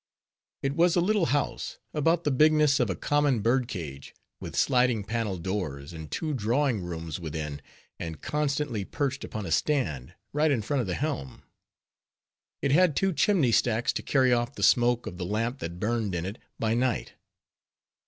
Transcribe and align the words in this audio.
It 0.63 0.73
was 0.75 0.95
a 0.95 0.99
little 0.99 1.27
house, 1.27 1.77
about 1.93 2.23
the 2.23 2.31
bigness 2.31 2.79
of 2.79 2.89
a 2.89 2.95
common 2.95 3.41
bird 3.41 3.67
cage, 3.67 4.15
with 4.39 4.55
sliding 4.55 5.03
panel 5.03 5.37
doors, 5.37 5.93
and 5.93 6.09
two 6.09 6.33
drawing 6.33 6.81
rooms 6.81 7.19
within, 7.19 7.61
and 7.99 8.19
constantly 8.19 8.83
perched 8.83 9.23
upon 9.23 9.45
a 9.45 9.51
stand, 9.51 10.15
right 10.33 10.49
in 10.49 10.63
front 10.63 10.81
of 10.81 10.87
the 10.87 10.95
helm. 10.95 11.43
It 12.63 12.71
had 12.71 12.95
two 12.95 13.13
chimney 13.13 13.51
stacks 13.51 13.93
to 13.93 14.01
carry 14.01 14.33
off 14.33 14.55
the 14.55 14.63
smoke 14.63 15.05
of 15.05 15.19
the 15.19 15.23
lamp 15.23 15.59
that 15.59 15.79
burned 15.79 16.15
in 16.15 16.25
it 16.25 16.39
by 16.57 16.73
night. 16.73 17.13